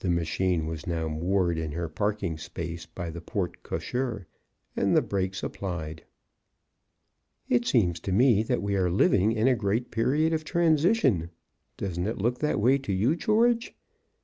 (The 0.00 0.10
machine 0.10 0.66
was 0.66 0.84
now 0.84 1.06
moored 1.06 1.58
in 1.58 1.70
her 1.70 1.88
parking 1.88 2.38
space 2.38 2.86
by 2.86 3.10
the 3.10 3.20
porte 3.20 3.62
cochère, 3.62 4.26
and 4.74 4.96
the 4.96 5.00
brakes 5.00 5.44
applied.) 5.44 6.02
"It 7.48 7.64
seems 7.64 8.00
to 8.00 8.10
me 8.10 8.42
that 8.42 8.62
we 8.62 8.74
are 8.74 8.90
living 8.90 9.30
in 9.30 9.46
a 9.46 9.54
great 9.54 9.92
period 9.92 10.32
of 10.32 10.42
transition; 10.42 11.30
doesn't 11.76 12.08
it 12.08 12.18
look 12.18 12.40
that 12.40 12.58
way 12.60 12.78
to 12.78 12.92
you, 12.92 13.14
George?" 13.14 13.76